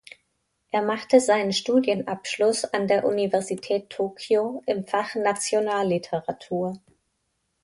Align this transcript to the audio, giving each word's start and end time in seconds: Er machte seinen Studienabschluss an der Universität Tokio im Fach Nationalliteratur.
Er 0.71 0.81
machte 0.81 1.19
seinen 1.19 1.51
Studienabschluss 1.53 2.65
an 2.65 2.87
der 2.87 3.05
Universität 3.05 3.91
Tokio 3.91 4.63
im 4.65 4.83
Fach 4.83 5.13
Nationalliteratur. 5.13 6.81